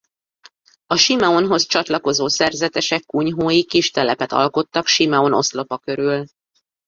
A 0.85 0.95
Simeonhoz 0.97 1.65
csatlakozó 1.65 2.27
szerzetesek 2.27 3.05
kunyhói 3.05 3.65
kis 3.65 3.91
telepet 3.91 4.31
alkottak 4.31 4.87
Simeon 4.87 5.33
oszlopa 5.33 5.77
körül. 5.77 6.25